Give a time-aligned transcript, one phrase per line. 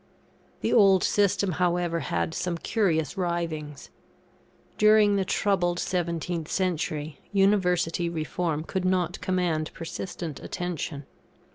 [0.61, 3.91] The old system, however, had some curious writhings.
[4.79, 11.05] During the troubled 17th century, University reform could not command persistent attention.